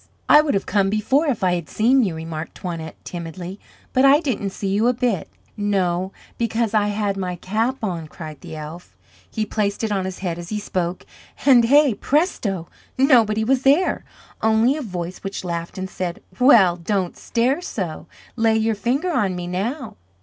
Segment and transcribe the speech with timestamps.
[0.27, 3.59] "I would have come before if I had seen you," remarked Toinette, timidly.
[3.93, 8.41] "But I didn't see you a bit." "No, because I had my cap on," cried
[8.41, 8.97] the elf.
[9.29, 11.05] He placed it on his head as he spoke,
[11.45, 12.67] and hey, presto!
[12.97, 14.03] nobody was there,
[14.41, 18.07] only a voice which laughed and said: "Well don't stare so.
[18.35, 19.97] Lay your finger on me now."